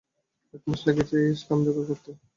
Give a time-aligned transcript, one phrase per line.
[0.53, 2.11] এক মাস লেগেছে এই স্ট্যাম্প যোগাড় করতে!